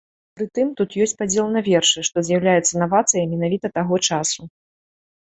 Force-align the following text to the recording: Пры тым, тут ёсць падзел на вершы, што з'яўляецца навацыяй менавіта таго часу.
Пры 0.37 0.45
тым, 0.57 0.71
тут 0.79 0.95
ёсць 1.05 1.13
падзел 1.19 1.51
на 1.57 1.61
вершы, 1.69 2.05
што 2.09 2.25
з'яўляецца 2.31 2.73
навацыяй 2.87 3.31
менавіта 3.37 3.75
таго 3.81 4.05
часу. 4.07 4.53